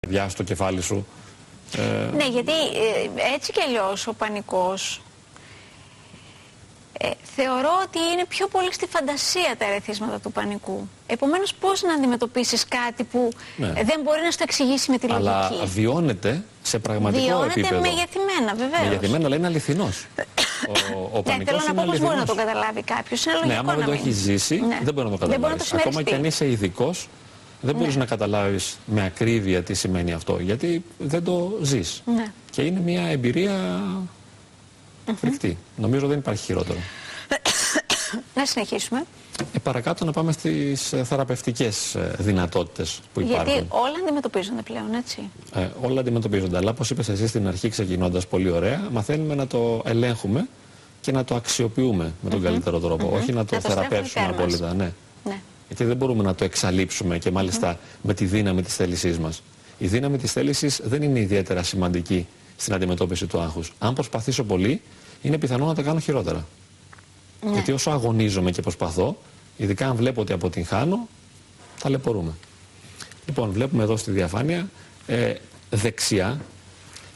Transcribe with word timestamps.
καρδιά 0.00 0.28
στο 0.28 0.42
κεφάλι 0.42 0.82
σου. 0.82 1.06
Ε... 1.76 2.16
Ναι, 2.16 2.28
γιατί 2.28 2.52
ε, 2.52 3.34
έτσι 3.34 3.52
κι 3.52 3.60
αλλιώς 3.60 4.06
ο 4.06 4.12
πανικός 4.12 5.00
ε, 6.98 7.10
θεωρώ 7.36 7.70
ότι 7.84 7.98
είναι 8.12 8.24
πιο 8.28 8.48
πολύ 8.48 8.72
στη 8.72 8.86
φαντασία 8.86 9.54
τα 9.58 9.64
ερεθίσματα 9.64 10.20
του 10.20 10.32
πανικού. 10.32 10.88
Επομένως, 11.06 11.54
πώς 11.54 11.82
να 11.82 11.92
αντιμετωπίσεις 11.92 12.64
κάτι 12.68 13.04
που 13.04 13.28
ναι. 13.56 13.72
δεν 13.72 14.00
μπορεί 14.04 14.20
να 14.24 14.30
σου 14.30 14.38
το 14.38 14.44
εξηγήσει 14.46 14.90
με 14.90 14.98
τη 14.98 15.06
λογική; 15.06 15.28
Αλλά 15.28 15.50
βιώνεται 15.64 16.44
σε 16.62 16.78
πραγματικό 16.78 17.24
βιώνεται 17.24 17.60
επίπεδο. 17.60 17.80
Βιώνεται 17.80 17.94
μεγεθυμένα, 17.94 18.54
βεβαίω. 18.54 18.88
Μεγεθυμένα, 18.88 19.26
αλλά 19.26 19.36
είναι 19.36 19.46
αληθινός. 19.46 20.06
ο 20.94 21.18
ο 21.18 21.22
ναι, 21.26 21.44
θέλω 21.44 21.60
να 21.66 21.74
πω 21.74 21.82
πώ 21.92 21.98
μπορεί 21.98 22.16
να 22.16 22.26
το 22.26 22.34
καταλάβει 22.34 22.82
κάποιος. 22.82 23.24
Είναι 23.24 23.34
λογικό. 23.34 23.52
Ναι, 23.52 23.58
άμα 23.58 23.74
δεν 23.74 23.84
το 23.84 23.92
έχεις 23.92 24.16
ζήσει, 24.16 24.56
ναι. 24.56 24.78
δεν 24.82 24.94
μπορεί 24.94 25.08
να 25.08 25.18
το 25.18 25.26
καταλάβεις. 25.26 25.72
Ακόμα 25.72 26.02
και 26.02 26.14
αν 26.14 26.24
είσαι 26.24 26.50
ειδικός, 26.50 27.08
δεν 27.60 27.74
μπορείς 27.74 27.94
ναι. 27.94 28.00
να 28.00 28.06
καταλάβεις 28.06 28.76
με 28.86 29.04
ακρίβεια 29.04 29.62
τι 29.62 29.74
σημαίνει 29.74 30.12
αυτό. 30.12 30.38
Γιατί 30.40 30.84
δεν 30.98 31.24
το 31.24 31.58
ζεις. 31.62 32.02
Ναι. 32.06 32.32
Και 32.50 32.62
είναι 32.62 32.80
μια 32.80 33.02
εμπειρία 33.02 33.80
φρικτή. 35.16 35.58
Νομίζω 35.76 36.06
δεν 36.06 36.18
υπάρχει 36.18 36.44
χειρότερο. 36.44 36.78
να 38.34 38.46
συνεχίσουμε. 38.46 39.04
Ε, 39.52 39.58
παρακάτω 39.58 40.04
να 40.04 40.12
πάμε 40.12 40.32
στις 40.32 40.92
ε, 40.92 41.04
θεραπευτικές 41.04 41.94
ε, 41.94 42.14
δυνατότητες 42.18 43.00
που 43.12 43.20
υπάρχουν. 43.20 43.46
Γιατί 43.52 43.66
όλα 43.68 43.94
αντιμετωπίζονται 44.02 44.62
πλέον, 44.62 44.94
έτσι. 44.94 45.30
Ε, 45.54 45.68
όλα 45.82 46.00
αντιμετωπίζονται, 46.00 46.56
αλλά 46.56 46.70
όπως 46.70 46.90
είπες 46.90 47.08
εσύ 47.08 47.26
στην 47.26 47.46
αρχή 47.48 47.68
ξεκινώντας 47.68 48.26
πολύ 48.26 48.50
ωραία, 48.50 48.88
μαθαίνουμε 48.90 49.34
να 49.34 49.46
το 49.46 49.82
ελέγχουμε 49.84 50.48
και 51.00 51.12
να 51.12 51.24
το 51.24 51.34
αξιοποιούμε 51.34 52.12
με 52.20 52.30
τον 52.30 52.42
καλύτερο 52.42 52.78
τρόπο, 52.78 53.10
όχι 53.14 53.32
να 53.32 53.44
το, 53.44 53.54
να 53.54 53.60
θεραπεύσουμε 53.60 54.26
απόλυτα. 54.26 54.74
Ναι. 54.74 54.92
Ναι. 55.68 55.74
Γιατί 55.76 55.84
δεν 55.84 55.96
μπορούμε 55.96 56.22
να 56.22 56.34
το 56.34 56.44
εξαλείψουμε 56.44 57.18
και 57.18 57.30
μάλιστα 57.30 57.78
με 58.02 58.14
τη 58.14 58.24
δύναμη 58.24 58.62
της 58.62 58.74
θέλησής 58.74 59.18
μας. 59.18 59.42
Η 59.78 59.86
δύναμη 59.86 60.18
της 60.18 60.32
θέλησης 60.32 60.80
δεν 60.84 61.02
είναι 61.02 61.20
ιδιαίτερα 61.20 61.62
σημαντική 61.62 62.26
στην 62.56 62.74
αντιμετώπιση 62.74 63.26
του 63.26 63.40
άγχους. 63.40 63.72
Αν 63.78 63.94
προσπαθήσω 63.94 64.44
πολύ, 64.44 64.80
είναι 65.22 65.38
πιθανό 65.38 65.66
να 65.66 65.74
τα 65.74 65.82
κάνω 65.82 65.98
χειρότερα. 65.98 66.46
Ναι. 67.44 67.52
Γιατί 67.52 67.72
όσο 67.72 67.90
αγωνίζομαι 67.90 68.50
και 68.50 68.62
προσπαθώ, 68.62 69.16
ειδικά 69.56 69.88
αν 69.88 69.96
βλέπω 69.96 70.20
ότι 70.20 70.32
αποτυγχάνω, 70.32 71.08
ταλαιπωρούμε. 71.82 72.32
Λοιπόν, 73.26 73.50
βλέπουμε 73.50 73.82
εδώ 73.82 73.96
στη 73.96 74.10
διαφάνεια 74.10 74.70
ε, 75.06 75.34
δεξιά 75.70 76.40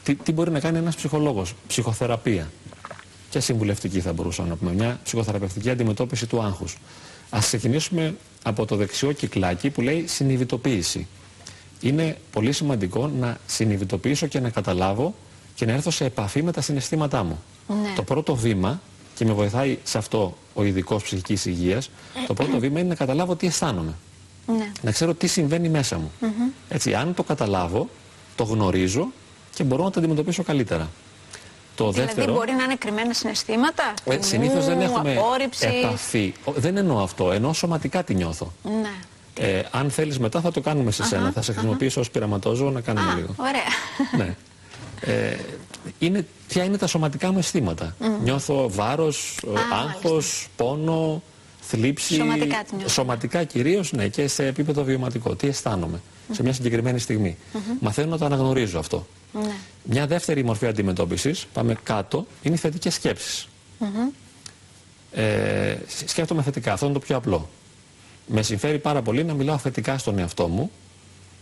τι, 0.03 0.15
τι 0.15 0.31
μπορεί 0.31 0.51
να 0.51 0.59
κάνει 0.59 0.77
ένας 0.77 0.95
ψυχολόγος. 0.95 1.53
Ψυχοθεραπεία. 1.67 2.51
Και 3.29 3.39
συμβουλευτική 3.39 3.99
θα 3.99 4.13
μπορούσαμε 4.13 4.49
να 4.49 4.55
πούμε. 4.55 4.73
Μια 4.73 4.99
ψυχοθεραπευτική 5.03 5.69
αντιμετώπιση 5.69 6.27
του 6.27 6.41
άγχους. 6.41 6.77
Ας 7.29 7.45
ξεκινήσουμε 7.45 8.15
από 8.43 8.65
το 8.65 8.75
δεξιό 8.75 9.11
κυκλάκι 9.11 9.69
που 9.69 9.81
λέει 9.81 10.07
συνειδητοποίηση. 10.07 11.07
Είναι 11.81 12.17
πολύ 12.31 12.51
σημαντικό 12.51 13.07
να 13.07 13.37
συνειδητοποιήσω 13.45 14.27
και 14.27 14.39
να 14.39 14.49
καταλάβω 14.49 15.15
και 15.55 15.65
να 15.65 15.71
έρθω 15.71 15.91
σε 15.91 16.05
επαφή 16.05 16.43
με 16.43 16.51
τα 16.51 16.61
συναισθήματά 16.61 17.23
μου. 17.23 17.43
Ναι. 17.67 17.93
Το 17.95 18.03
πρώτο 18.03 18.35
βήμα, 18.35 18.81
και 19.15 19.25
με 19.25 19.33
βοηθάει 19.33 19.77
σε 19.83 19.97
αυτό 19.97 20.37
ο 20.53 20.63
ειδικός 20.63 21.03
ψυχικής 21.03 21.45
υγείας, 21.45 21.89
το 22.27 22.33
πρώτο 22.33 22.59
βήμα 22.59 22.79
είναι 22.79 22.89
να 22.89 22.95
καταλάβω 22.95 23.35
τι 23.35 23.47
αισθάνομαι. 23.47 23.93
Ναι. 24.47 24.71
Να 24.81 24.91
ξέρω 24.91 25.13
τι 25.13 25.27
συμβαίνει 25.27 25.69
μέσα 25.69 25.97
μου. 25.97 26.11
Έτσι, 26.69 26.93
αν 26.93 27.13
το 27.13 27.23
καταλάβω, 27.23 27.89
το 28.35 28.43
γνωρίζω 28.43 29.07
και 29.55 29.63
μπορώ 29.63 29.83
να 29.83 29.89
το 29.89 29.99
αντιμετωπίσω 29.99 30.43
καλύτερα. 30.43 30.89
Το 31.75 31.91
δηλαδή 31.91 32.13
δεύτερο, 32.13 32.33
μπορεί 32.33 32.51
να 32.51 32.63
είναι 32.63 32.75
κρυμμένα 32.75 33.13
συναισθήματα; 33.13 33.93
Ε, 34.05 34.21
Συνήθως 34.21 34.65
δεν 34.65 34.81
έχουμε 34.81 35.11
απόρριψη. 35.17 35.67
επαφή. 35.83 36.33
Δεν 36.55 36.77
εννοώ 36.77 36.99
αυτό. 37.03 37.31
Εννοώ 37.31 37.53
σωματικά 37.53 38.03
τη 38.03 38.15
νιώθω. 38.15 38.51
Ναι. 38.63 38.91
Ε, 39.47 39.61
αν 39.71 39.89
θέλεις 39.91 40.19
μετά 40.19 40.41
θα 40.41 40.51
το 40.51 40.61
κάνουμε 40.61 40.91
σε 40.91 41.03
σένα. 41.03 41.31
θα 41.31 41.41
σε 41.41 41.51
χρησιμοποιήσω 41.51 41.99
ως 41.99 42.09
πειραματόζωο 42.09 42.69
να 42.69 42.81
κάνουμε 42.81 43.11
Α, 43.11 43.15
λίγο. 43.15 43.35
Ωραία. 43.37 43.61
Ναι. 44.25 44.35
Ε, 45.13 45.37
είναι, 45.99 46.27
ποια 46.47 46.63
είναι 46.63 46.77
τα 46.77 46.87
σωματικά 46.87 47.31
μου 47.31 47.37
αισθήματα; 47.37 47.95
Νιώθω 48.23 48.69
βάρος, 48.69 49.39
Α, 49.47 49.77
άγχος, 49.83 50.47
πόνο, 50.55 51.21
θλίψη. 51.61 52.13
Σωματικά, 52.15 52.63
σωματικά 52.85 53.43
κυρίως, 53.43 53.91
ναι, 53.91 54.07
και 54.07 54.27
σε 54.27 54.45
επίπεδο 54.45 54.83
βιωματικό. 54.83 55.35
Τι 55.35 55.47
αισθάνομαι 55.47 56.01
σε 56.31 56.43
μια 56.43 56.53
συγκεκριμένη 56.53 56.99
στιγμή; 56.99 57.37
Μαθαίνω 57.79 58.09
να 58.09 58.17
το 58.17 58.25
αναγνωρίζω 58.25 58.79
αυτό. 58.79 59.07
Ναι. 59.31 59.55
Μια 59.83 60.07
δεύτερη 60.07 60.43
μορφή 60.43 60.67
αντιμετώπισης, 60.67 61.45
πάμε 61.53 61.77
κάτω, 61.83 62.27
είναι 62.41 62.55
οι 62.55 62.57
θετικές 62.57 62.93
σκέψεις. 62.93 63.47
Ε, 65.11 65.77
σκέφτομαι 66.05 66.41
θετικά, 66.41 66.73
αυτό 66.73 66.85
είναι 66.85 66.93
το 66.93 66.99
πιο 66.99 67.15
απλό. 67.15 67.49
Με 68.27 68.41
συμφέρει 68.41 68.79
πάρα 68.79 69.01
πολύ 69.01 69.23
να 69.23 69.33
μιλάω 69.33 69.57
θετικά 69.57 69.97
στον 69.97 70.19
εαυτό 70.19 70.47
μου 70.47 70.71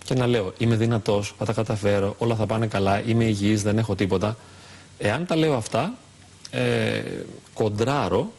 και 0.05 0.13
να 0.13 0.27
λέω 0.27 0.53
είμαι 0.57 0.75
δυνατός, 0.75 1.35
θα 1.37 1.45
τα 1.45 1.53
καταφέρω, 1.53 2.15
όλα 2.17 2.35
θα 2.35 2.45
πάνε 2.45 2.67
καλά, 2.67 3.01
είμαι 3.01 3.23
υγιής, 3.23 3.63
δεν 3.63 3.77
έχω 3.77 3.95
τίποτα. 3.95 4.37
Εάν 4.97 5.25
τα 5.25 5.35
λέω 5.35 5.55
αυτά, 5.55 5.93
ε, 6.51 7.01
κοντράρω 7.53 8.31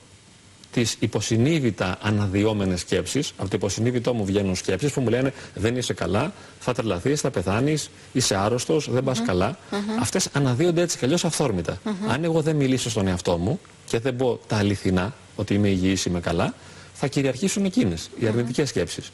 τις 0.72 0.96
υποσυνείδητα 0.98 1.98
αναδυόμενες 2.02 2.80
σκέψεις, 2.80 3.32
από 3.36 3.50
το 3.50 3.56
υποσυνείδητό 3.56 4.14
μου 4.14 4.24
βγαίνουν 4.24 4.56
σκέψεις 4.56 4.92
που 4.92 5.00
μου 5.00 5.08
λένε 5.08 5.32
δεν 5.54 5.76
είσαι 5.76 5.92
καλά, 5.92 6.32
θα 6.60 6.72
τρελαθείς, 6.72 7.20
θα 7.20 7.30
πεθάνεις, 7.30 7.90
είσαι 8.12 8.36
άρρωστος, 8.36 8.90
δεν 8.90 9.04
πας 9.04 9.22
καλά. 9.22 9.58
Mm 9.70 9.74
Αυτές 10.00 10.28
αναδύονται 10.32 10.80
έτσι 10.80 10.98
κι 10.98 11.04
αλλιώς 11.04 11.24
αυθόρμητα. 11.24 11.80
Αν 12.08 12.24
εγώ 12.24 12.40
δεν 12.40 12.56
μιλήσω 12.56 12.90
στον 12.90 13.06
εαυτό 13.06 13.36
μου 13.36 13.60
και 13.86 13.98
δεν 13.98 14.16
πω 14.16 14.40
τα 14.46 14.56
αληθινά, 14.56 15.14
ότι 15.36 15.54
είμαι 15.54 15.68
υγιής, 15.68 16.04
είμαι 16.04 16.20
καλά, 16.20 16.54
θα 16.92 17.06
κυριαρχήσουν 17.06 17.64
εκείνες, 17.64 18.10
οι 18.18 18.26
αρνητικές 18.26 18.68
σκέψεις. 18.68 19.10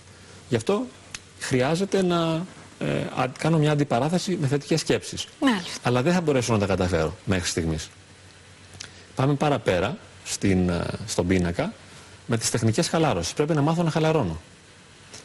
Γι' 0.48 0.56
αυτό 0.56 0.82
χρειάζεται 1.38 2.02
να 2.02 2.46
ε, 2.78 2.86
κάνω 3.38 3.58
μια 3.58 3.72
αντιπαράθεση 3.72 4.38
με 4.40 4.46
θετικές 4.46 4.80
σκέψεις. 4.80 5.26
Αλλά 5.82 6.02
δεν 6.02 6.12
θα 6.12 6.20
μπορέσω 6.20 6.52
να 6.52 6.58
τα 6.58 6.66
καταφέρω 6.66 7.16
μέχρι 7.24 7.48
στιγμής. 7.48 7.88
Πάμε 9.14 9.34
παραπέρα 9.34 9.96
στην, 10.28 10.68
ε, 10.68 10.84
στον 11.06 11.26
πίνακα 11.26 11.72
με 12.26 12.38
τις 12.38 12.50
τεχνικές 12.50 12.88
χαλάρωσης. 12.88 13.32
Πρέπει 13.32 13.54
να 13.54 13.60
μάθω 13.62 13.82
να 13.82 13.90
χαλαρώνω. 13.90 14.40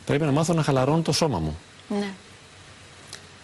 Πρέπει 0.06 0.24
να 0.24 0.31
μάθω 0.31 0.53
να 0.53 0.64
χαλαρώνω 0.64 1.02
το 1.02 1.12
σώμα 1.12 1.40
μου. 1.40 1.58
Ναι. 1.88 2.14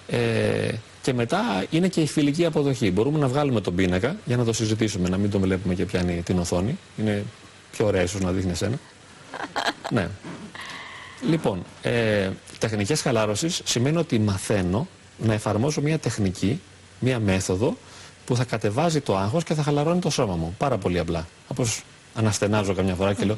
Ε, 0.08 0.74
και 1.02 1.14
μετά 1.14 1.66
είναι 1.70 1.88
και 1.88 2.02
η 2.02 2.08
φιλική 2.08 2.46
αποδοχή. 2.46 2.92
Μπορούμε 2.92 3.20
να 3.20 3.28
βγάλουμε 3.28 3.62
τον 3.62 3.76
πίνακα 3.76 4.16
για 4.26 4.38
να 4.38 4.44
το 4.44 4.54
συζητήσουμε, 4.54 5.10
να 5.10 5.18
μην 5.18 5.32
τον 5.32 5.42
βλέπουμε 5.42 5.74
και 5.74 5.86
πιάνει 5.86 6.22
την 6.22 6.40
οθόνη. 6.40 6.78
Είναι 6.98 7.24
πιο 7.72 7.86
ωραία 7.86 8.02
ίσως 8.02 8.22
να 8.22 8.32
δείχνει 8.32 8.52
εσένα. 8.52 8.80
ναι. 9.96 10.10
Λοιπόν, 11.30 11.64
ε, 11.82 12.30
τεχνικές 12.58 13.02
χαλάρωσης 13.02 13.62
σημαίνει 13.64 13.98
ότι 13.98 14.20
μαθαίνω 14.20 14.88
να 15.18 15.34
εφαρμόζω 15.34 15.82
μια 15.82 16.00
τεχνική, 16.00 16.62
μια 17.00 17.20
μέθοδο 17.20 17.78
που 18.30 18.36
θα 18.36 18.44
κατεβάζει 18.44 19.02
το 19.02 19.18
άγχος 19.18 19.44
και 19.44 19.54
θα 19.54 19.64
χαλαρώνει 19.64 20.00
το 20.00 20.10
σώμα 20.10 20.36
μου. 20.36 20.56
Πάρα 20.58 20.78
πολύ 20.78 21.00
απλά. 21.00 21.28
Όπως 21.48 21.84
αναστενάζω 22.16 22.74
καμιά 22.74 22.96
φορά 22.96 23.14
και 23.14 23.26
λέω 23.26 23.36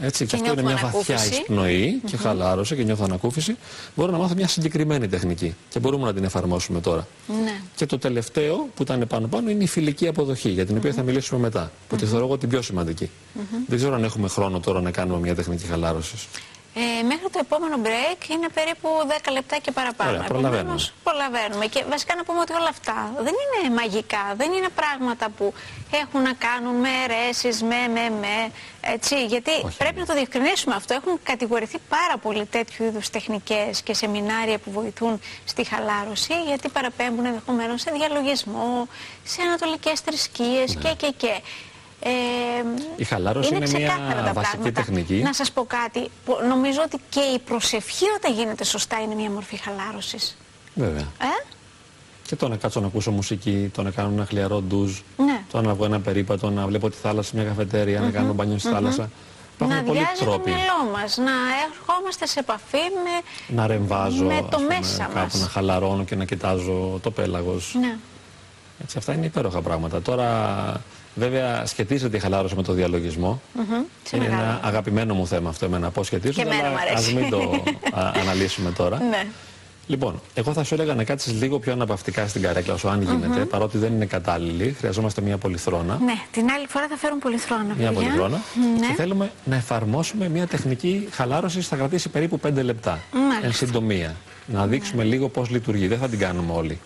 έτσι, 0.00 0.26
και, 0.26 0.36
και 0.36 0.42
αυτό 0.42 0.52
είναι 0.52 0.62
μια 0.62 0.90
βαθιά 0.92 1.26
εισπνοή 1.26 2.00
και 2.04 2.16
χαλάρωσε 2.16 2.74
και 2.76 2.82
νιώθω 2.82 3.04
ανακούφιση. 3.04 3.56
Μπορώ 3.96 4.12
να 4.12 4.18
μάθω 4.18 4.34
μια 4.34 4.48
συγκεκριμένη 4.48 5.08
τεχνική 5.08 5.54
και 5.68 5.78
μπορούμε 5.78 6.04
να 6.04 6.14
την 6.14 6.24
εφαρμόσουμε 6.24 6.80
τώρα. 6.80 7.06
Ναι. 7.44 7.60
Και 7.74 7.86
το 7.86 7.98
τελευταίο 7.98 8.68
που 8.74 8.82
ήταν 8.82 9.06
πάνω-πάνω 9.08 9.50
είναι 9.50 9.62
η 9.62 9.66
φιλική 9.66 10.08
αποδοχή, 10.08 10.48
για 10.48 10.66
την 10.66 10.76
οποία 10.76 10.92
θα 10.92 11.02
μιλήσουμε 11.02 11.40
μετά. 11.40 11.70
Που 11.88 11.96
τη 11.96 12.06
θεωρώ 12.06 12.24
εγώ 12.24 12.38
την 12.38 12.48
πιο 12.48 12.62
σημαντική. 12.62 13.10
Δεν 13.66 13.78
ξέρω 13.78 13.94
αν 13.94 14.04
έχουμε 14.04 14.28
χρόνο 14.28 14.60
τώρα 14.60 14.80
να 14.80 14.90
κάνουμε 14.90 15.18
μια 15.18 15.34
τεχνική 15.34 15.66
χαλάρωσης. 15.66 16.26
Ε, 16.80 17.02
μέχρι 17.02 17.28
το 17.32 17.38
επόμενο 17.42 17.76
break 17.86 18.28
είναι 18.30 18.48
περίπου 18.54 18.88
10 19.28 19.32
λεπτά 19.32 19.56
και 19.58 19.70
παραπάνω. 19.70 20.10
Ωραία, 20.10 20.22
προλαβαίνουμε. 20.22 20.88
προλαβαίνουμε. 21.02 21.66
Και 21.66 21.84
βασικά 21.90 22.14
να 22.14 22.24
πούμε 22.24 22.40
ότι 22.40 22.52
όλα 22.52 22.68
αυτά 22.68 23.12
δεν 23.16 23.34
είναι 23.42 23.74
μαγικά, 23.74 24.34
δεν 24.36 24.52
είναι 24.52 24.68
πράγματα 24.68 25.28
που 25.36 25.54
έχουν 25.90 26.22
να 26.22 26.32
κάνουν 26.32 26.74
με 26.74 26.88
αιρέσεις, 27.04 27.62
με, 27.62 27.80
με, 27.94 28.10
με, 28.20 28.50
έτσι. 28.80 29.24
Γιατί 29.26 29.50
πρέπει 29.78 29.98
να 29.98 30.06
το 30.06 30.14
διευκρινίσουμε 30.14 30.74
αυτό. 30.74 30.94
Έχουν 30.94 31.20
κατηγορηθεί 31.22 31.78
πάρα 31.88 32.16
πολύ 32.22 32.44
τέτοιου 32.46 32.84
είδους 32.84 33.10
τεχνικές 33.10 33.82
και 33.82 33.94
σεμινάρια 33.94 34.58
που 34.58 34.70
βοηθούν 34.70 35.20
στη 35.44 35.64
χαλάρωση, 35.64 36.34
γιατί 36.46 36.68
παραπέμπουν 36.68 37.24
ενδεχομένως 37.24 37.80
σε 37.80 37.90
διαλογισμό, 37.90 38.88
σε 39.24 39.42
ανατολικές 39.42 40.00
θρησκείες 40.00 40.74
ναι. 40.74 40.82
και, 40.82 40.94
και, 40.96 41.12
και. 41.16 41.40
Ε, 42.00 42.10
η 42.96 43.04
χαλάρωση 43.04 43.54
είναι, 43.54 43.68
είναι 43.68 43.78
μια 43.78 44.32
βασική 44.34 44.72
τεχνική. 44.72 45.14
Να 45.14 45.32
σας 45.32 45.50
πω 45.50 45.64
κάτι. 45.64 46.10
Νομίζω 46.48 46.80
ότι 46.84 47.00
και 47.08 47.20
η 47.20 47.38
προσευχή 47.38 48.04
όταν 48.16 48.32
γίνεται 48.32 48.64
σωστά 48.64 49.00
είναι 49.00 49.14
μια 49.14 49.30
μορφή 49.30 49.56
χαλάρωσης. 49.56 50.36
Βέβαια. 50.74 51.06
Ε; 51.20 51.44
Και 52.26 52.36
το 52.36 52.48
να 52.48 52.56
κάτσω 52.56 52.80
να 52.80 52.86
ακούσω 52.86 53.10
μουσική, 53.10 53.70
το 53.74 53.82
να 53.82 53.90
κάνω 53.90 54.08
ένα 54.08 54.24
χλιαρό 54.24 54.60
ντουζ, 54.60 54.98
ναι. 55.16 55.42
το 55.50 55.60
να 55.60 55.74
βγω 55.74 55.84
ένα 55.84 56.00
περίπατο, 56.00 56.50
να 56.50 56.66
βλέπω 56.66 56.90
τη 56.90 56.96
θάλασσα 56.96 57.30
μια 57.34 57.44
καφετέρια, 57.44 58.00
να 58.00 58.10
κάνω 58.10 58.32
μπάνιο 58.32 58.58
στη 58.58 58.68
θάλασσα. 58.68 59.10
να 59.58 59.66
διάζει 59.66 60.24
το 60.24 60.40
μυαλό 60.44 60.90
μας, 60.92 61.16
να 61.16 61.32
ερχόμαστε 61.70 62.26
σε 62.26 62.40
επαφή 62.40 62.78
με, 63.04 63.54
να 63.54 63.66
ρεμβάζω, 63.66 64.24
με 64.24 64.46
το 64.50 64.56
πούμε, 64.56 64.78
μέσα 64.78 65.02
κάπου 65.02 65.18
μας. 65.18 65.40
να 65.40 65.46
χαλαρώνω 65.46 66.04
και 66.04 66.16
να 66.16 66.24
κοιτάζω 66.24 66.98
το 67.02 67.10
πέλαγος. 67.10 67.76
Ναι. 67.80 67.96
Έτσι, 68.82 68.98
αυτά 68.98 69.12
είναι 69.12 69.26
υπέροχα 69.26 69.60
πράγματα. 69.60 70.02
Τώρα 70.02 70.80
Βέβαια, 71.18 71.66
σχετίζεται 71.66 72.16
η 72.16 72.20
χαλάρωση 72.20 72.54
με 72.54 72.62
το 72.62 72.72
διαλογισμό. 72.72 73.40
Mm 73.56 74.14
Είναι 74.14 74.24
ένα 74.24 74.60
αγαπημένο 74.62 75.14
μου 75.14 75.26
θέμα 75.26 75.48
αυτό 75.48 75.64
εμένα. 75.64 75.90
Πώς 75.90 76.06
σχετίζεται, 76.06 76.48
αλλά 76.54 76.92
ας 76.94 77.12
μην 77.12 77.30
το 77.30 77.62
αναλύσουμε 78.22 78.70
τώρα. 78.70 78.98
Ναι. 78.98 79.26
Λοιπόν, 79.88 80.20
εγώ 80.34 80.52
θα 80.52 80.64
σου 80.64 80.74
έλεγα 80.74 80.94
να 80.94 81.04
κάτσεις 81.04 81.32
λίγο 81.32 81.58
πιο 81.58 81.72
αναπαυτικά 81.72 82.26
στην 82.26 82.42
καρέκλα 82.42 82.76
σου, 82.76 82.88
αν 82.88 83.02
γίνεται, 83.02 83.44
παρότι 83.44 83.78
δεν 83.78 83.92
είναι 83.92 84.06
κατάλληλη. 84.06 84.74
Χρειαζόμαστε 84.78 85.20
μια 85.20 85.38
πολυθρόνα. 85.38 85.98
Ναι, 86.04 86.12
την 86.30 86.50
άλλη 86.50 86.66
φορά 86.68 86.86
θα 86.88 86.96
φέρουν 86.96 87.18
πολυθρόνα. 87.18 87.74
Μια 87.78 87.92
πολυθρόνα. 87.92 88.40
Ναι. 88.80 88.86
Και 88.86 88.92
θέλουμε 88.96 89.30
να 89.44 89.56
εφαρμόσουμε 89.56 90.28
μια 90.28 90.46
τεχνική 90.46 91.08
χαλάρωση, 91.10 91.60
θα 91.60 91.76
κρατήσει 91.76 92.08
περίπου 92.08 92.40
5 92.46 92.52
λεπτά. 92.62 92.98
Μάλιστα. 93.12 93.46
Εν 93.46 93.52
συντομία. 93.52 94.14
Να 94.46 94.66
δείξουμε 94.66 95.02
ναι. 95.02 95.08
λίγο 95.08 95.28
πώς 95.28 95.50
λειτουργεί. 95.50 95.86
Δεν 95.86 95.98
θα 95.98 96.08
την 96.08 96.18
κάνουμε 96.18 96.52
όλοι. 96.52 96.78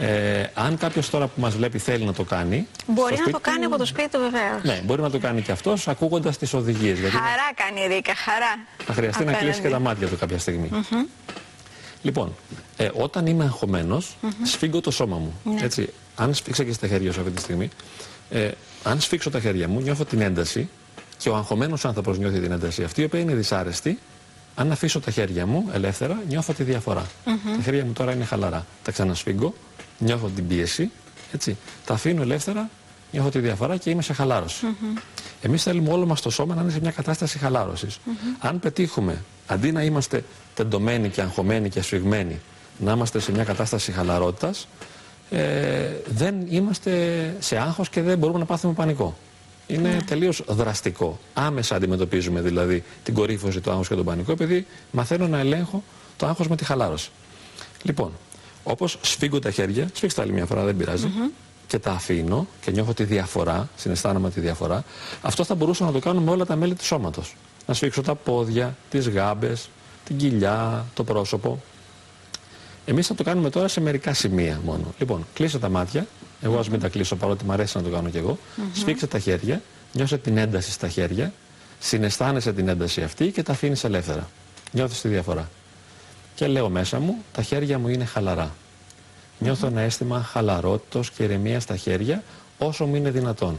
Ε, 0.00 0.50
αν 0.54 0.76
κάποιος 0.76 1.10
τώρα 1.10 1.26
που 1.26 1.40
μας 1.40 1.54
βλέπει 1.56 1.78
θέλει 1.78 2.04
να 2.04 2.12
το 2.12 2.24
κάνει. 2.24 2.66
Μπορεί 2.86 3.16
να 3.26 3.30
το 3.30 3.40
κάνει 3.40 3.64
από 3.64 3.78
το 3.78 3.84
σπίτι 3.84 4.08
του 4.08 4.18
βεβαίως. 4.18 4.62
Ναι, 4.62 4.80
μπορεί 4.84 5.02
να 5.02 5.10
το 5.10 5.18
κάνει 5.18 5.42
και 5.42 5.52
αυτός 5.52 5.88
ακούγοντας 5.88 6.38
τις 6.38 6.54
οδηγίες. 6.54 6.98
Χαρά 6.98 7.50
κάνει 7.54 7.80
η 7.80 7.86
Ρίκα, 7.94 8.14
χαρά. 8.14 8.64
Θα 8.86 8.92
χρειαστεί 8.92 9.24
να 9.24 9.32
κλείσει 9.32 9.60
και 9.60 9.68
τα 9.68 9.78
μάτια 9.78 10.08
του 10.08 10.16
κάποια 10.18 10.38
στιγμή. 10.38 10.70
Λοιπόν, 12.02 12.34
ε, 12.76 12.90
όταν 12.94 13.26
είμαι 13.26 13.44
αγχωμένος, 13.44 14.16
mm 14.22 14.26
-hmm. 14.26 14.32
σφίγγω 14.42 14.80
το 14.80 14.90
σώμα 14.90 15.16
μου. 15.16 15.40
Ναι. 15.44 15.64
Έτσι, 15.64 15.92
αν 16.16 16.34
σφίξα 16.34 16.64
και 16.64 16.72
στα 16.72 16.86
χέρια 16.86 17.12
σου 17.12 17.20
αυτή 17.20 17.32
τη 17.32 17.40
στιγμή, 17.40 17.68
ε, 18.30 18.50
αν 18.82 19.00
σφίξω 19.00 19.30
τα 19.30 19.40
χέρια 19.40 19.68
μου, 19.68 19.80
νιώθω 19.80 20.04
την 20.04 20.20
ένταση 20.20 20.68
και 21.16 21.28
ο 21.28 21.36
αγχωμένος 21.36 21.84
άνθρωπος 21.84 22.18
νιώθει 22.18 22.40
την 22.40 22.52
ένταση 22.52 22.82
αυτή, 22.82 23.00
η 23.00 23.04
οποία 23.04 23.20
είναι 23.20 23.34
δυσάρεστη. 23.34 23.98
Αν 24.60 24.72
αφήσω 24.72 25.00
τα 25.00 25.10
χέρια 25.10 25.46
μου 25.46 25.68
ελεύθερα, 25.72 26.22
νιώθω 26.28 26.52
τη 26.52 26.62
διαφορά. 26.62 27.06
Τα 27.24 27.62
χέρια 27.62 27.84
μου 27.84 27.92
τώρα 27.92 28.12
είναι 28.12 28.24
χαλαρά. 28.24 28.66
Τα 28.82 28.92
ξανασφίγγω, 28.92 29.54
νιώθω 29.98 30.30
την 30.34 30.46
πίεση. 30.46 30.90
Έτσι. 31.32 31.56
Τα 31.84 31.94
αφήνω 31.94 32.22
ελεύθερα, 32.22 32.70
νιώθω 33.12 33.28
τη 33.28 33.38
διαφορά 33.38 33.76
και 33.76 33.90
είμαι 33.90 34.02
σε 34.02 34.12
χαλάρωση. 34.12 34.66
Mm 34.66 35.00
Εμείς 35.42 35.62
θέλουμε 35.62 35.92
όλο 35.92 36.06
μας 36.06 36.20
το 36.20 36.30
σώμα 36.30 36.54
να 36.54 36.62
είναι 36.62 36.70
σε 36.70 36.80
μια 36.80 36.90
κατάσταση 36.90 37.38
χαλάρωσης. 37.38 37.98
Αν 38.38 38.58
πετύχουμε, 38.60 39.24
αντί 39.46 39.72
να 39.72 39.82
είμαστε 39.82 40.24
τεντωμένοι 40.54 41.08
και 41.08 41.20
αγχωμένοι 41.20 41.68
και 41.68 41.82
σφιγμένοι, 41.82 42.40
να 42.78 42.92
είμαστε 42.92 43.18
σε 43.18 43.32
μια 43.32 43.44
κατάσταση 43.44 43.92
χαλαρότητας, 43.92 44.68
ε, 45.30 45.88
δεν 46.06 46.34
είμαστε 46.48 47.34
σε 47.38 47.56
άγχος 47.56 47.88
και 47.88 48.02
δεν 48.02 48.18
μπορούμε 48.18 48.38
να 48.38 48.44
πάθουμε 48.44 48.72
πανικό. 48.72 49.16
Είναι 49.70 49.88
ναι. 49.88 50.02
τελείως 50.02 50.42
δραστικό. 50.48 51.18
Άμεσα 51.34 51.74
αντιμετωπίζουμε 51.74 52.40
δηλαδή 52.40 52.84
την 53.02 53.14
κορύφωση 53.14 53.60
του 53.60 53.70
άγχους 53.70 53.88
και 53.88 53.94
τον 53.94 54.04
πανικό, 54.04 54.32
επειδή 54.32 54.66
μαθαίνω 54.90 55.28
να 55.28 55.38
ελέγχω 55.38 55.82
το 56.16 56.26
άγχος 56.26 56.48
με 56.48 56.56
τη 56.56 56.64
χαλάρωση. 56.64 57.10
Λοιπόν, 57.82 58.12
όπως 58.62 58.98
σφίγγω 59.00 59.38
τα 59.38 59.50
χέρια, 59.50 59.88
σφίξτε 59.92 60.22
άλλη 60.22 60.32
μια 60.32 60.46
φορά, 60.46 60.64
δεν 60.64 60.76
πειράζει, 60.76 61.10
και 61.66 61.78
τα 61.78 61.90
αφήνω 61.92 62.46
και 62.60 62.70
νιώθω 62.70 62.94
τη 62.94 63.04
διαφορά, 63.04 63.68
συναισθάνομαι 63.76 64.30
τη 64.30 64.40
διαφορά, 64.40 64.84
αυτό 65.22 65.44
θα 65.44 65.54
μπορούσα 65.54 65.84
να 65.84 65.92
το 65.92 65.98
κάνω 65.98 66.20
με 66.20 66.30
όλα 66.30 66.46
τα 66.46 66.56
μέλη 66.56 66.74
του 66.74 66.84
σώματος. 66.84 67.36
Να 67.66 67.74
σφίξω 67.74 68.02
τα 68.02 68.14
πόδια, 68.14 68.76
τις 68.90 69.08
γάμπες, 69.08 69.68
την 70.04 70.16
κοιλιά, 70.16 70.86
το 70.94 71.04
πρόσωπο. 71.04 71.62
Εμείς 72.84 73.06
θα 73.06 73.14
το 73.14 73.22
κάνουμε 73.22 73.50
τώρα 73.50 73.68
σε 73.68 73.80
μερικά 73.80 74.14
σημεία 74.14 74.60
μόνο. 74.64 74.94
Λοιπόν, 74.98 75.26
κλείσε 75.34 75.58
τα 75.58 75.68
μάτια. 75.68 76.06
Εγώ 76.40 76.58
ας 76.58 76.68
μην 76.68 76.80
τα 76.80 76.88
κλείσω 76.88 77.16
παρότι 77.16 77.44
μου 77.44 77.52
αρέσει 77.52 77.76
να 77.76 77.82
το 77.82 77.88
κάνω 77.90 78.08
κι 78.08 78.16
εγώ. 78.16 78.38
Mm 78.56 78.60
Σφίξε 78.72 79.06
τα 79.06 79.18
χέρια, 79.18 79.62
νιώσε 79.92 80.18
την 80.18 80.36
ένταση 80.36 80.70
στα 80.70 80.88
χέρια, 80.88 81.32
συναισθάνεσαι 81.78 82.52
την 82.52 82.68
ένταση 82.68 83.02
αυτή 83.02 83.30
και 83.30 83.42
τα 83.42 83.52
αφήνεις 83.52 83.84
ελεύθερα. 83.84 84.28
Νιώθεις 84.72 85.00
τη 85.00 85.08
διαφορά. 85.08 85.48
Και 86.34 86.46
λέω 86.46 86.68
μέσα 86.68 87.00
μου, 87.00 87.16
τα 87.32 87.42
χέρια 87.42 87.78
μου 87.78 87.88
είναι 87.88 88.04
χαλαρά. 88.04 88.54
Νιώθω 89.38 89.66
ένα 89.66 89.80
αίσθημα 89.80 90.22
χαλαρότητος 90.22 91.10
και 91.10 91.22
ηρεμίας 91.22 91.62
στα 91.62 91.76
χέρια 91.76 92.22
όσο 92.58 92.86
μου 92.86 92.94
είναι 92.94 93.10
δυνατόν. 93.10 93.58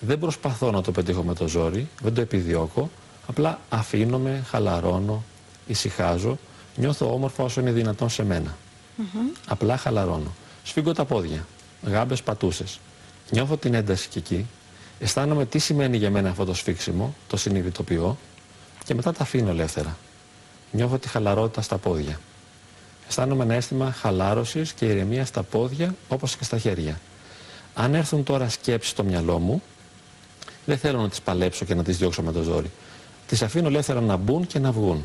Δεν 0.00 0.18
προσπαθώ 0.18 0.70
να 0.70 0.82
το 0.82 0.92
πετύχω 0.92 1.22
με 1.22 1.34
το 1.34 1.48
ζόρι, 1.48 1.88
δεν 2.02 2.14
το 2.14 2.20
επιδιώκω, 2.20 2.90
απλά 3.26 3.60
αφήνομαι, 3.68 4.44
χαλαρώνω, 4.48 5.24
ησυχάζω, 5.66 6.38
νιώθω 6.76 7.12
όμορφα 7.12 7.44
όσο 7.44 7.60
είναι 7.60 7.72
δυνατόν 7.72 8.08
σε 8.10 8.24
μένα. 8.24 8.56
Απλά 9.46 9.76
χαλαρώνω. 9.76 10.34
Σφίγγω 10.64 10.92
τα 10.92 11.04
πόδια, 11.04 11.46
γάμπες 11.82 12.22
πατούσες. 12.22 12.80
Νιώθω 13.30 13.56
την 13.56 13.74
ένταση 13.74 14.08
και 14.08 14.18
εκεί, 14.18 14.46
αισθάνομαι 14.98 15.46
τι 15.46 15.58
σημαίνει 15.58 15.96
για 15.96 16.10
μένα 16.10 16.30
αυτό 16.30 16.44
το 16.44 16.54
σφίξιμο, 16.54 17.14
το 17.28 17.36
συνειδητοποιώ 17.36 18.18
και 18.84 18.94
μετά 18.94 19.12
τα 19.12 19.22
αφήνω 19.22 19.50
ελεύθερα. 19.50 19.96
Νιώθω 20.70 20.98
τη 20.98 21.08
χαλαρότητα 21.08 21.62
στα 21.62 21.78
πόδια. 21.78 22.20
Αισθάνομαι 23.08 23.44
ένα 23.44 23.54
αίσθημα 23.54 23.92
χαλάρωσης 23.92 24.72
και 24.72 24.86
ηρεμία 24.86 25.24
στα 25.24 25.42
πόδια 25.42 25.94
όπως 26.08 26.36
και 26.36 26.44
στα 26.44 26.58
χέρια. 26.58 27.00
Αν 27.74 27.94
έρθουν 27.94 28.24
τώρα 28.24 28.48
σκέψεις 28.48 28.90
στο 28.90 29.04
μυαλό 29.04 29.38
μου, 29.38 29.62
δεν 30.66 30.78
θέλω 30.78 31.00
να 31.00 31.08
τις 31.08 31.20
παλέψω 31.20 31.64
και 31.64 31.74
να 31.74 31.82
τις 31.82 31.96
διώξω 31.98 32.22
με 32.22 32.32
το 32.32 32.42
ζόρι. 32.42 32.70
Τις 33.26 33.42
αφήνω 33.42 33.68
ελεύθερα 33.68 34.00
να 34.00 34.16
μπουν 34.16 34.46
και 34.46 34.58
να 34.58 34.72
βγουν. 34.72 35.04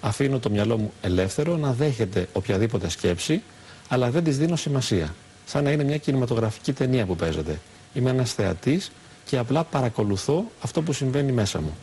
Αφήνω 0.00 0.38
το 0.38 0.50
μυαλό 0.50 0.78
μου 0.78 0.92
ελεύθερο 1.00 1.56
να 1.56 1.72
δέχεται 1.72 2.28
οποιαδήποτε 2.32 2.88
σκέψη, 2.88 3.42
αλλά 3.88 4.10
δεν 4.10 4.24
της 4.24 4.38
δίνω 4.38 4.56
σημασία. 4.56 5.14
Σαν 5.50 5.64
να 5.64 5.70
είναι 5.70 5.84
μια 5.84 5.96
κινηματογραφική 5.96 6.72
ταινία 6.72 7.06
που 7.06 7.16
παίζεται. 7.16 7.60
Είμαι 7.94 8.10
ένας 8.10 8.32
θεατής 8.32 8.90
και 9.24 9.38
απλά 9.38 9.64
παρακολουθώ 9.64 10.44
αυτό 10.60 10.82
που 10.82 10.92
συμβαίνει 10.92 11.32
μέσα 11.32 11.60
μου. 11.60 11.76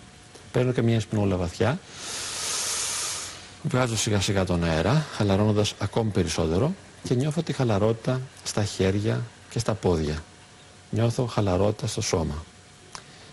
Παίρνω 0.51 0.71
και 0.71 0.81
μια 0.81 0.99
σπινόλα 0.99 1.35
βαθιά 1.35 1.79
Βγάζω 3.63 3.97
σιγά 3.97 4.21
σιγά 4.21 4.45
τον 4.45 4.63
αέρα, 4.63 5.05
χαλαρώνοντας 5.11 5.73
ακόμη 5.79 6.09
περισσότερο 6.09 6.73
και 7.03 7.13
νιώθω 7.13 7.41
τη 7.41 7.53
χαλαρότητα 7.53 8.21
στα 8.43 8.63
χέρια 8.63 9.21
και 9.49 9.59
στα 9.59 9.73
πόδια. 9.73 10.23
Νιώθω 10.89 11.25
χαλαρότητα 11.25 11.87
στο 11.87 12.01
σώμα. 12.01 12.45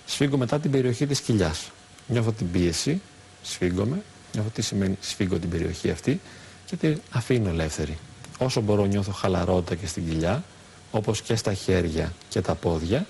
Σφίγγω 0.06 0.37
μετά 0.37 0.60
την 0.60 0.70
περιοχή 0.70 1.06
της 1.06 1.20
κοιλιάς. 1.20 1.70
Νιώθω 2.06 2.32
την 2.32 2.50
πίεση, 2.50 3.00
σφίγγομαι, 3.42 4.02
νιώθω 4.32 4.48
τι 4.48 4.62
σημαίνει 4.62 4.98
σφίγγω 5.00 5.38
την 5.38 5.50
περιοχή 5.50 5.90
αυτή 5.90 6.20
και 6.66 6.76
την 6.76 7.00
αφήνω 7.10 7.48
ελεύθερη. 7.48 7.98
Όσο 8.38 8.60
μπορώ 8.60 8.84
νιώθω 8.84 9.12
χαλαρότητα 9.12 9.75
και 9.75 9.86
στην 9.86 10.08
κοιλιά, 10.08 10.44
όπως 10.90 11.22
και 11.22 11.36
στα 11.36 11.54
χέρια 11.54 12.12
και 12.28 12.40
τα 12.40 12.54
πόδια 12.54 13.06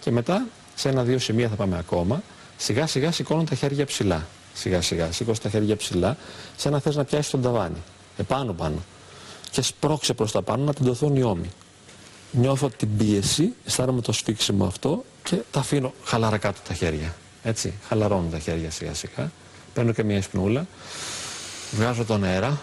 και 0.00 0.10
μετά 0.10 0.46
σε 0.74 0.88
ένα-δύο 0.88 1.18
σημεία 1.18 1.48
θα 1.48 1.54
πάμε 1.54 1.78
ακόμα, 1.78 2.22
σιγά 2.56 2.86
σιγά 2.86 3.12
σηκώνω 3.12 3.44
τα 3.44 3.54
χέρια 3.54 3.86
ψηλά 3.86 4.26
σιγά 4.54 4.80
σιγά. 4.80 5.12
Σήκωσε 5.12 5.40
τα 5.40 5.48
χέρια 5.48 5.76
ψηλά, 5.76 6.16
σαν 6.56 6.72
να 6.72 6.80
θες 6.80 6.96
να 6.96 7.04
πιάσει 7.04 7.30
τον 7.30 7.42
ταβάνι. 7.42 7.82
Επάνω 8.16 8.52
πάνω. 8.52 8.82
Και 9.50 9.62
σπρώξε 9.62 10.14
προς 10.14 10.32
τα 10.32 10.42
πάνω 10.42 10.64
να 10.64 10.74
τεντωθούν 10.74 11.16
οι 11.16 11.22
ώμοι. 11.22 11.50
Νιώθω 12.32 12.68
την 12.68 12.96
πίεση, 12.96 13.52
αισθάνομαι 13.66 14.00
το 14.00 14.12
σφίξιμο 14.12 14.64
αυτό 14.64 15.04
και 15.22 15.36
τα 15.50 15.60
αφήνω 15.60 15.92
χαλαρά 16.04 16.38
κάτω 16.38 16.60
τα 16.68 16.74
χέρια. 16.74 17.14
Έτσι, 17.42 17.74
χαλαρώνω 17.88 18.28
τα 18.30 18.38
χέρια 18.38 18.70
σιγά 18.70 18.94
σιγά. 18.94 19.30
Παίρνω 19.74 19.92
και 19.92 20.02
μια 20.02 20.22
σπνούλα, 20.22 20.66
βγάζω 21.72 22.04
τον 22.04 22.24
αέρα 22.24 22.60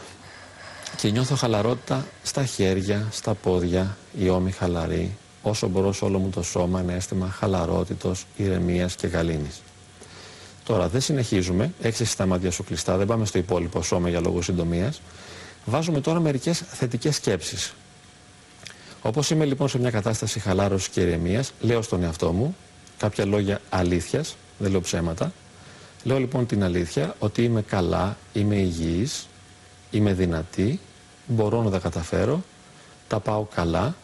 και 0.95 1.09
νιώθω 1.09 1.35
χαλαρότητα 1.35 2.05
στα 2.23 2.45
χέρια, 2.45 3.07
στα 3.11 3.33
πόδια, 3.33 3.97
οι 4.19 4.29
ώμοι 4.29 4.51
χαλαροί, 4.51 5.17
όσο 5.41 5.67
μπορώ 5.67 5.93
σε 5.93 6.05
όλο 6.05 6.17
μου 6.17 6.29
το 6.29 6.43
σώμα 6.43 6.79
ένα 6.79 6.93
αίσθημα 6.93 7.29
χαλαρότητος, 7.29 8.25
ηρεμίας 8.35 8.95
και 8.95 9.07
γαλήνης. 9.07 9.61
Τώρα 10.63 10.87
δεν 10.87 11.01
συνεχίζουμε, 11.01 11.73
έχει 11.81 12.15
τα 12.15 12.25
μάτια 12.25 12.51
σου 12.51 12.63
κλειστά, 12.63 12.97
δεν 12.97 13.07
πάμε 13.07 13.25
στο 13.25 13.37
υπόλοιπο 13.37 13.81
σώμα 13.81 14.09
για 14.09 14.19
λόγους 14.19 14.45
συντομίας. 14.45 15.01
Βάζουμε 15.65 16.01
τώρα 16.01 16.19
μερικές 16.19 16.63
θετικές 16.67 17.15
σκέψεις. 17.15 17.73
Όπως 19.01 19.29
είμαι 19.29 19.45
λοιπόν 19.45 19.69
σε 19.69 19.79
μια 19.79 19.91
κατάσταση 19.91 20.39
χαλάρωσης 20.39 20.89
και 20.89 21.01
ηρεμίας, 21.01 21.51
λέω 21.59 21.81
στον 21.81 22.03
εαυτό 22.03 22.31
μου 22.31 22.55
κάποια 22.97 23.25
λόγια 23.25 23.61
αλήθειας, 23.69 24.35
δεν 24.57 24.71
λέω 24.71 24.81
ψέματα. 24.81 25.31
Λέω 26.03 26.19
λοιπόν 26.19 26.45
την 26.45 26.63
αλήθεια 26.63 27.15
ότι 27.19 27.43
είμαι 27.43 27.61
καλά, 27.61 28.17
είμαι 28.33 28.55
υγιής, 28.55 29.27
είμαι 29.91 30.13
δυνατή, 30.13 30.79
μπορώ 31.25 31.61
να 31.61 31.69
τα 31.69 31.79
καταφέρω, 31.79 32.43
τα 33.07 33.19
πάω 33.19 33.43
καλά 33.43 33.95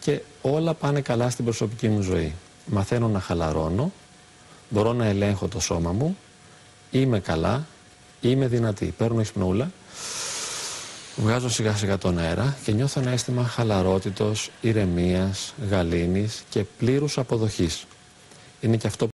και 0.00 0.20
όλα 0.42 0.74
πάνε 0.74 1.00
καλά 1.00 1.30
στην 1.30 1.44
προσωπική 1.44 1.88
μου 1.88 2.00
ζωή. 2.00 2.34
Μαθαίνω 2.66 3.08
να 3.08 3.20
χαλαρώνω, 3.20 3.92
μπορώ 4.68 4.92
να 4.92 5.04
ελέγχω 5.04 5.48
το 5.48 5.60
σώμα 5.60 5.92
μου, 5.92 6.16
είμαι 6.90 7.20
καλά, 7.20 7.66
είμαι 8.20 8.46
δυνατή. 8.46 8.94
Παίρνω 8.96 9.20
εισπνούλα, 9.20 9.70
βγάζω 11.16 11.50
σιγά 11.50 11.74
σιγά 11.74 11.98
τον 11.98 12.18
αέρα 12.18 12.56
και 12.64 12.72
νιώθω 12.72 13.00
ένα 13.00 13.10
αίσθημα 13.10 13.44
χαλαρότητος, 13.44 14.50
ηρεμίας, 14.60 15.54
γαλήνης 15.70 16.44
και 16.50 16.64
πλήρους 16.78 17.18
αποδοχής. 17.18 17.86
Είναι 18.60 18.76
και 18.76 18.86
αυτό 18.86 19.08